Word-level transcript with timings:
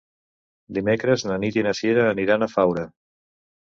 Dimecres 0.77 1.27
na 1.29 1.39
Nit 1.45 1.61
i 1.63 1.67
na 1.71 1.77
Sira 1.83 2.09
aniran 2.17 2.43
a 2.43 2.53
Faura. 2.59 2.93